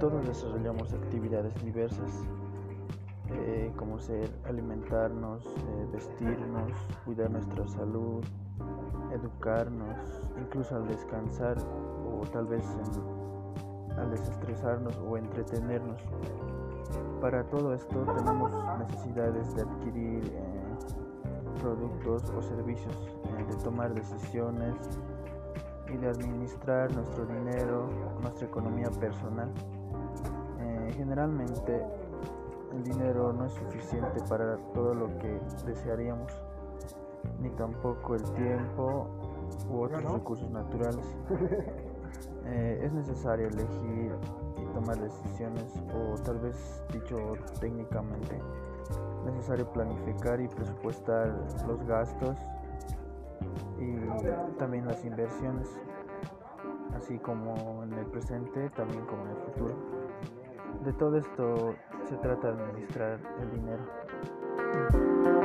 todos 0.00 0.26
desarrollamos 0.26 0.92
actividades 0.92 1.54
diversas, 1.64 2.10
eh, 3.30 3.72
como 3.76 3.98
ser 3.98 4.30
alimentarnos, 4.44 5.46
eh, 5.46 5.88
vestirnos, 5.92 6.72
cuidar 7.04 7.30
nuestra 7.30 7.66
salud, 7.68 8.22
educarnos, 9.12 9.96
incluso 10.38 10.76
al 10.76 10.86
descansar 10.88 11.56
o 11.58 12.26
tal 12.32 12.46
vez 12.46 12.64
al 13.96 14.10
desestresarnos 14.10 14.96
o 14.98 15.16
entretenernos. 15.16 16.00
Para 17.20 17.44
todo 17.44 17.72
esto 17.74 18.04
tenemos 18.16 18.52
necesidades 18.78 19.54
de 19.54 19.62
adquirir 19.62 20.24
eh, 20.26 21.60
productos 21.62 22.30
o 22.30 22.42
servicios, 22.42 22.94
de 23.48 23.56
tomar 23.64 23.94
decisiones 23.94 24.74
y 25.92 25.96
de 25.96 26.08
administrar 26.08 26.92
nuestro 26.94 27.26
dinero, 27.26 27.88
nuestra 28.20 28.46
economía 28.46 28.90
personal. 28.90 29.50
generalmente 30.96 31.82
el 32.72 32.82
dinero 32.82 33.32
no 33.32 33.46
es 33.46 33.52
suficiente 33.52 34.20
para 34.28 34.56
todo 34.72 34.94
lo 34.94 35.06
que 35.18 35.40
desearíamos, 35.64 36.32
ni 37.40 37.50
tampoco 37.50 38.14
el 38.14 38.22
tiempo 38.32 39.08
u 39.70 39.82
otros 39.82 40.12
recursos 40.12 40.50
naturales. 40.50 41.06
Eh, 42.46 42.80
es 42.84 42.92
necesario 42.92 43.48
elegir 43.48 44.12
y 44.58 44.74
tomar 44.74 44.98
decisiones, 45.00 45.82
o 45.94 46.14
tal 46.22 46.38
vez 46.40 46.84
dicho 46.92 47.16
técnicamente, 47.58 48.38
necesario 49.24 49.66
planificar 49.72 50.40
y 50.42 50.48
presupuestar 50.48 51.34
los 51.66 51.82
gastos 51.86 52.36
también 54.58 54.86
las 54.86 55.04
inversiones, 55.04 55.68
así 56.96 57.18
como 57.18 57.82
en 57.84 57.92
el 57.94 58.06
presente, 58.06 58.70
también 58.70 59.04
como 59.06 59.24
en 59.24 59.30
el 59.30 59.36
futuro. 59.36 59.74
De 60.84 60.92
todo 60.92 61.16
esto 61.16 61.74
se 62.04 62.16
trata 62.16 62.52
de 62.52 62.62
administrar 62.62 63.18
el 63.40 63.50
dinero. 63.50 65.43